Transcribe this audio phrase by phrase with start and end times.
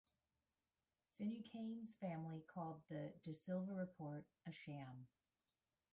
[1.15, 5.05] Finucane's family called the De Silva report a "sham".